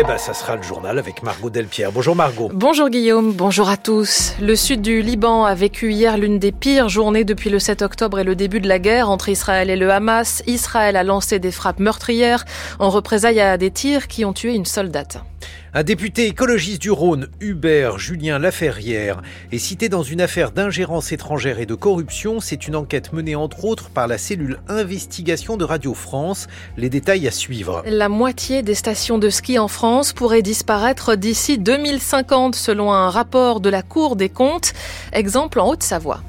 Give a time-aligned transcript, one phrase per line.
[0.00, 1.90] Eh ben, ça sera le journal avec Margot Delpierre.
[1.90, 2.52] Bonjour Margot.
[2.54, 4.32] Bonjour Guillaume, bonjour à tous.
[4.40, 8.20] Le sud du Liban a vécu hier l'une des pires journées depuis le 7 octobre
[8.20, 10.44] et le début de la guerre entre Israël et le Hamas.
[10.46, 12.44] Israël a lancé des frappes meurtrières
[12.78, 15.18] en représailles à des tirs qui ont tué une soldate.
[15.74, 19.20] Un député écologiste du Rhône, Hubert Julien Laferrière,
[19.52, 22.40] est cité dans une affaire d'ingérence étrangère et de corruption.
[22.40, 26.46] C'est une enquête menée entre autres par la cellule investigation de Radio France.
[26.76, 27.82] Les détails à suivre.
[27.86, 33.60] La moitié des stations de ski en France pourraient disparaître d'ici 2050 selon un rapport
[33.60, 34.72] de la Cour des comptes.
[35.12, 36.22] Exemple en Haute-Savoie.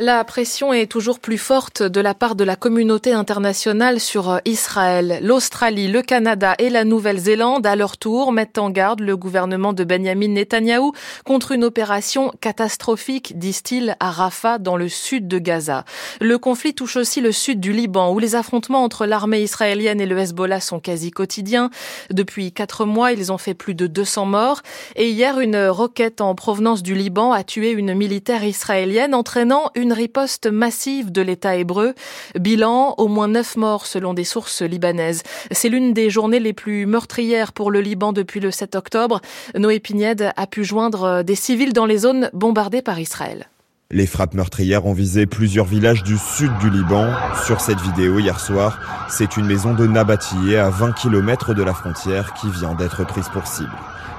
[0.00, 4.38] La pression est toujours plus forte de la part de la communauté internationale sur euh,
[4.44, 5.18] Israël.
[5.22, 9.82] L'Australie, le Canada et la Nouvelle-Zélande, à leur tour, mettent en garde le gouvernement de
[9.82, 10.92] Benjamin Netanyahou
[11.24, 15.84] contre une opération catastrophique, disent-ils, à Rafah, dans le sud de Gaza.
[16.20, 20.06] Le conflit touche aussi le sud du Liban, où les affrontements entre l'armée israélienne et
[20.06, 21.70] le Hezbollah sont quasi quotidiens.
[22.10, 24.62] Depuis quatre mois, ils ont fait plus de 200 morts.
[24.94, 29.94] Et hier, une roquette en provenance du Liban a tué une militaire israélienne, entraînant une
[29.94, 31.94] riposte massive de l'État hébreu.
[32.38, 35.22] Bilan, au moins neuf morts selon des sources libanaises.
[35.50, 39.22] C'est l'une des journées les plus meurtrières pour le Liban depuis le 7 octobre.
[39.56, 43.48] Noé Pignède a pu joindre des civils dans les zones bombardées par Israël.
[43.90, 47.10] Les frappes meurtrières ont visé plusieurs villages du sud du Liban.
[47.46, 51.72] Sur cette vidéo hier soir, c'est une maison de Nabatieh à 20 km de la
[51.72, 53.72] frontière qui vient d'être prise pour cible.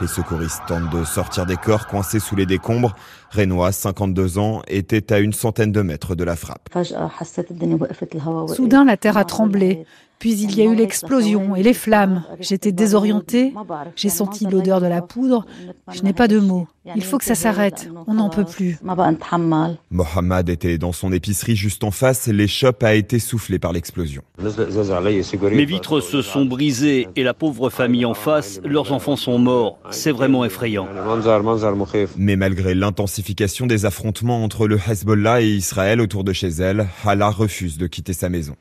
[0.00, 2.96] Les secouristes tentent de sortir des corps coincés sous les décombres.
[3.34, 6.68] Renoir, 52 ans, était à une centaine de mètres de la frappe.
[8.48, 9.84] Soudain, la terre a tremblé.
[10.18, 12.24] Puis il y a eu l'explosion et les flammes.
[12.40, 13.52] J'étais désorientée.
[13.96, 15.44] J'ai senti l'odeur de la poudre.
[15.92, 16.66] Je n'ai pas de mots.
[16.94, 17.90] Il faut que ça s'arrête.
[18.06, 18.78] On n'en peut plus.
[19.90, 22.28] Mohamed était dans son épicerie juste en face.
[22.28, 24.22] L'échoppe a été soufflée par l'explosion.
[24.38, 29.78] Mes vitres se sont brisées et la pauvre famille en face, leurs enfants sont morts.
[29.90, 30.88] C'est vraiment effrayant.
[32.16, 33.23] Mais malgré l'intensification
[33.66, 38.12] des affrontements entre le Hezbollah et Israël autour de chez elle, Hala refuse de quitter
[38.12, 38.54] sa maison.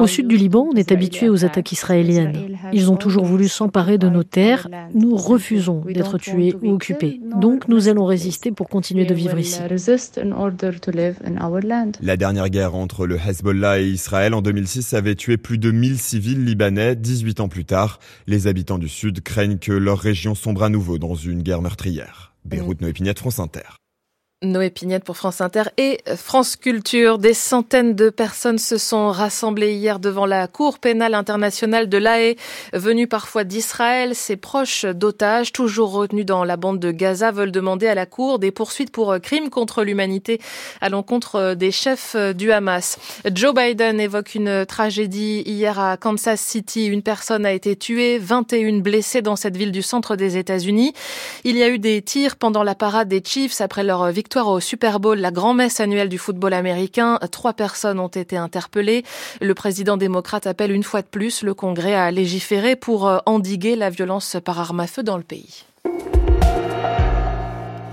[0.00, 2.58] Au sud du Liban, on est habitué aux attaques israéliennes.
[2.72, 4.68] Ils ont toujours voulu s'emparer de nos terres.
[4.94, 7.20] Nous refusons d'être tués ou occupés.
[7.40, 9.60] Donc nous allons résister pour continuer de vivre ici.
[12.02, 15.98] La dernière guerre entre le Hezbollah et Israël en 2006 avait tué plus de 1000
[15.98, 16.96] civils libanais.
[16.96, 20.98] 18 ans plus tard, les habitants du sud craignent que leur région sombre à nouveau
[20.98, 22.33] dans une guerre meurtrière.
[22.44, 23.83] Beyrouth, Noé France Inter.
[24.44, 27.18] Noé Pignette pour France Inter et France Culture.
[27.18, 32.36] Des centaines de personnes se sont rassemblées hier devant la Cour pénale internationale de l'AE,
[32.72, 34.14] venue parfois d'Israël.
[34.14, 38.38] Ses proches d'otages, toujours retenus dans la bande de Gaza, veulent demander à la Cour
[38.38, 40.40] des poursuites pour crimes contre l'humanité
[40.80, 42.98] à l'encontre des chefs du Hamas.
[43.32, 46.86] Joe Biden évoque une tragédie hier à Kansas City.
[46.86, 50.92] Une personne a été tuée, 21 blessées dans cette ville du centre des États-Unis.
[51.44, 54.60] Il y a eu des tirs pendant la parade des Chiefs après leur victoire au
[54.60, 57.18] Super Bowl, la grand-messe annuelle du football américain.
[57.30, 59.04] Trois personnes ont été interpellées.
[59.40, 63.76] Le président démocrate appelle une fois de plus le Congrès à légiférer pour euh, endiguer
[63.76, 65.64] la violence par arme à feu dans le pays.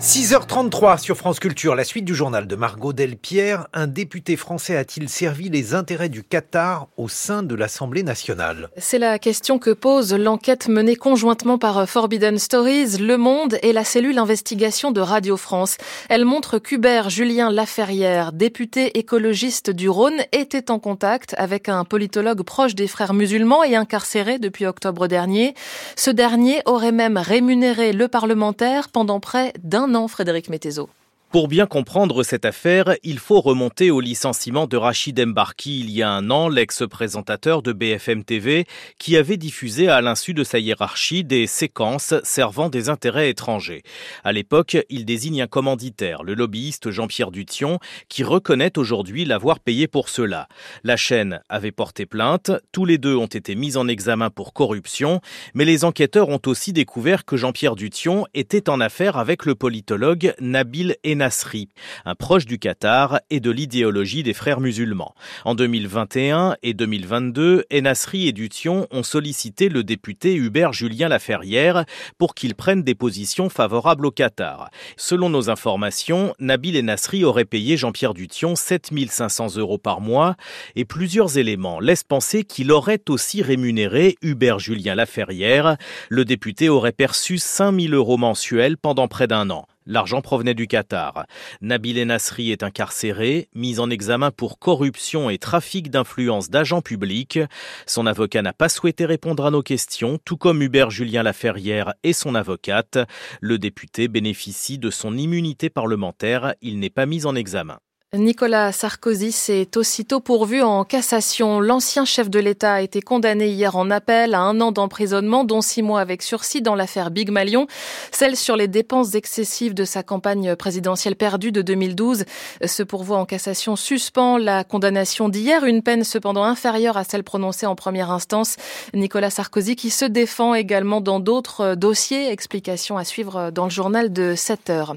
[0.01, 3.67] 6h33 sur France Culture, la suite du journal de Margot Delpierre.
[3.72, 8.69] Un député français a-t-il servi les intérêts du Qatar au sein de l'Assemblée nationale?
[8.78, 13.84] C'est la question que pose l'enquête menée conjointement par Forbidden Stories, Le Monde et la
[13.84, 15.78] cellule investigation de Radio France.
[16.09, 22.41] Elle montre qu'Hubert Julien Laferrière, député écologiste du Rhône, était en contact avec un politologue
[22.41, 25.53] proche des frères musulmans et incarcéré depuis octobre dernier.
[25.95, 30.90] Ce dernier aurait même rémunéré le parlementaire pendant près d'un Frédéric Métézo.
[31.31, 36.02] Pour bien comprendre cette affaire, il faut remonter au licenciement de Rachid Embarki il y
[36.02, 38.66] a un an, l'ex-présentateur de BFM TV,
[39.00, 43.84] qui avait diffusé à l'insu de sa hiérarchie des séquences servant des intérêts étrangers.
[44.25, 49.88] À l'époque, il désigne un commanditaire, le lobbyiste Jean-Pierre Dution, qui reconnaît aujourd'hui l'avoir payé
[49.88, 50.50] pour cela.
[50.83, 55.22] La chaîne avait porté plainte, tous les deux ont été mis en examen pour corruption,
[55.54, 60.33] mais les enquêteurs ont aussi découvert que Jean-Pierre Dution était en affaire avec le politologue
[60.42, 61.69] Nabil Enam Nasri,
[62.03, 65.13] un proche du Qatar et de l'idéologie des frères musulmans.
[65.45, 71.85] En 2021 et 2022, Enasri et Dution ont sollicité le député Hubert Julien Laferrière
[72.18, 74.71] pour qu'il prenne des positions favorables au Qatar.
[74.97, 80.35] Selon nos informations, Nabil Enasri aurait payé Jean-Pierre Dution 7500 euros par mois
[80.75, 85.77] et plusieurs éléments laissent penser qu'il aurait aussi rémunéré Hubert Julien Laferrière.
[86.09, 89.68] Le député aurait perçu 5000 euros mensuels pendant près d'un an.
[89.86, 91.25] L'argent provenait du Qatar.
[91.62, 97.39] Nabil Nasri est incarcéré, mis en examen pour corruption et trafic d'influence d'agents publics.
[97.88, 102.13] Son avocat n'a pas souhaité répondre à nos questions, tout comme Hubert Julien Laferrière et
[102.13, 103.00] son avocate.
[103.39, 106.54] Le député bénéficie de son immunité parlementaire.
[106.62, 107.80] Il n'est pas mis en examen.
[108.18, 111.62] Nicolas Sarkozy s'est aussitôt pourvu en cassation.
[111.62, 115.62] L'ancien chef de l'État a été condamné hier en appel à un an d'emprisonnement, dont
[115.62, 117.68] six mois avec sursis dans l'affaire Big Malion,
[118.12, 122.25] celle sur les dépenses excessives de sa campagne présidentielle perdue de 2012.
[122.66, 127.66] Ce pourvoi en cassation suspend la condamnation d'hier, une peine cependant inférieure à celle prononcée
[127.66, 128.57] en première instance.
[128.94, 132.30] Nicolas Sarkozy qui se défend également dans d'autres dossiers.
[132.30, 134.96] Explication à suivre dans le journal de 7 heures.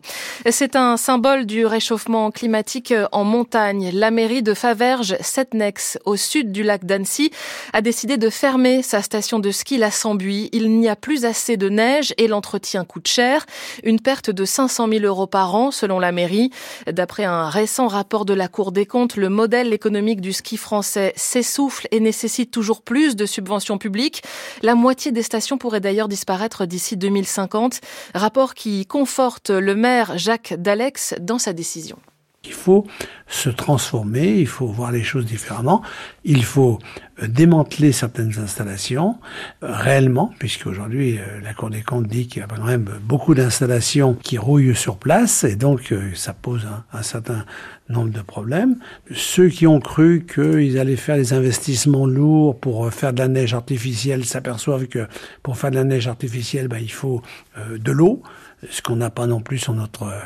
[0.50, 3.90] C'est un symbole du réchauffement climatique en montagne.
[3.92, 7.30] La mairie de Faverges, Setnex, au sud du lac d'Annecy,
[7.72, 10.48] a décidé de fermer sa station de ski La Sambuie.
[10.52, 13.46] Il n'y a plus assez de neige et l'entretien coûte cher.
[13.82, 16.50] Une perte de 500 000 euros par an, selon la mairie.
[16.86, 21.12] D'après un récent rapport de la Cour des comptes, le modèle économique du ski français
[21.16, 24.22] s'essouffle et nécessite toujours plus de subventions publiques.
[24.62, 27.80] La moitié des stations pourraient d'ailleurs disparaître d'ici 2050.
[28.14, 31.98] Rapport qui conforte le maire Jacques Dalex dans sa décision.
[32.44, 32.86] Il faut
[33.26, 35.82] se transformer, il faut voir les choses différemment,
[36.24, 36.78] il faut
[37.22, 39.18] démanteler certaines installations
[39.62, 42.88] euh, réellement, puisque aujourd'hui euh, la Cour des comptes dit qu'il y a quand même
[43.02, 47.44] beaucoup d'installations qui rouillent sur place, et donc ça pose un, un, certain
[47.88, 48.76] nombre de problèmes.
[49.14, 53.54] Ceux qui ont cru qu'ils allaient faire des investissements lourds pour faire de la neige
[53.54, 55.06] artificielle s'aperçoivent que
[55.42, 57.22] pour faire de la neige artificielle, ben, il faut
[57.56, 58.22] de l'eau
[58.70, 60.20] ce qu'on n'a pas non plus sur notre euh,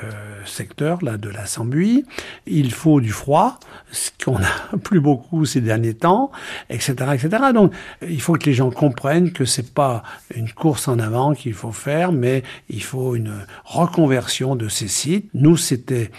[0.44, 2.04] secteur là de la Sambuie.
[2.46, 3.58] Il faut du froid,
[3.90, 4.48] ce qu'on n'a
[4.82, 6.30] plus beaucoup ces derniers temps,
[6.78, 7.52] etc..
[7.54, 7.72] Donc,
[8.02, 10.02] il faut que les gens comprennent que c'est pas
[10.34, 13.32] une course en avant qu'il faut faire, mais il faut une
[13.64, 15.30] reconversion de ces sites.
[15.34, 16.10] Nous, c'était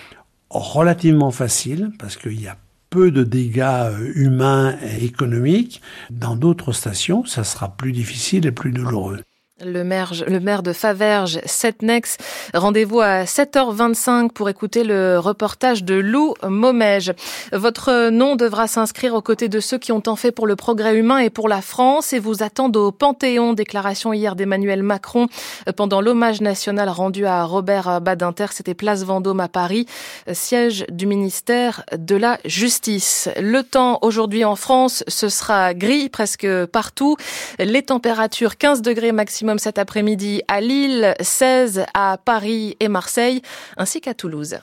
[0.49, 2.57] relativement facile parce qu'il y a
[2.89, 5.81] peu de dégâts euh, humains et économiques.
[6.09, 9.19] Dans d'autres stations, ça sera plus difficile et plus douloureux.
[9.65, 12.17] Le maire, le maire de Faverges, Setnex.
[12.53, 17.13] Rendez-vous à 7h25 pour écouter le reportage de Lou Momège.
[17.51, 20.95] Votre nom devra s'inscrire aux côtés de ceux qui ont tant fait pour le progrès
[20.97, 23.51] humain et pour la France et vous attendent au Panthéon.
[23.51, 25.27] Déclaration hier d'Emmanuel Macron
[25.75, 28.47] pendant l'hommage national rendu à Robert Badinter.
[28.51, 29.87] C'était place Vendôme à Paris,
[30.31, 33.27] siège du ministère de la Justice.
[33.41, 37.17] Le temps aujourd'hui en France, ce sera gris presque partout.
[37.59, 39.11] Les températures 15 degrés
[39.49, 43.41] maximum cet après-midi à Lille, 16 à Paris et Marseille,
[43.77, 44.59] ainsi qu'à Toulouse.